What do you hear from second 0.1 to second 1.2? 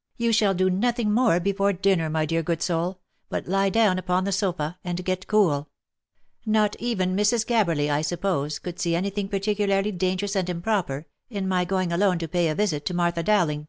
You shall do nothing